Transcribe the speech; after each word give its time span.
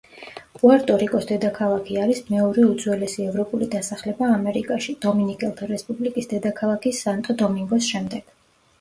პუერტო-რიკოს 0.59 1.27
დედაქალაქი 1.31 1.99
არის 2.05 2.21
მეორე 2.31 2.65
უძველესი 2.69 3.27
ევროპული 3.27 3.69
დასახლება 3.77 4.33
ამერიკაში, 4.39 4.99
დომინიკელთა 5.09 5.73
რესპუბლიკის 5.77 6.35
დედაქალაქის 6.37 7.07
სანტო-დომინგოს 7.07 7.95
შემდეგ. 7.97 8.39